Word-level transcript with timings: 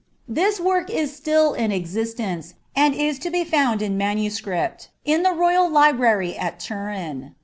This 0.27 0.59
work 0.59 0.89
is 0.89 1.15
still 1.15 1.53
in 1.53 1.71
existence, 1.71 2.55
and 2.75 2.95
is 2.95 3.19
to 3.19 3.29
be 3.29 3.43
found 3.43 3.83
in 3.83 3.99
MS., 3.99 4.41
in 5.05 5.21
tlie 5.21 5.37
royal 5.37 5.69
library 5.69 6.35
at 6.35 6.59
Turin. 6.59 7.35